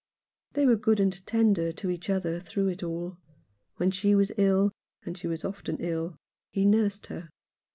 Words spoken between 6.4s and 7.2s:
he nursed